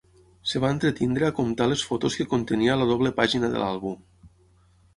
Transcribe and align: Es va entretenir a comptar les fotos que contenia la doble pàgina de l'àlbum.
Es 0.45 0.53
va 0.61 0.71
entretenir 0.75 1.25
a 1.27 1.29
comptar 1.41 1.67
les 1.73 1.85
fotos 1.91 2.17
que 2.21 2.27
contenia 2.33 2.79
la 2.81 2.89
doble 2.95 3.15
pàgina 3.23 3.53
de 3.55 3.65
l'àlbum. 3.65 4.05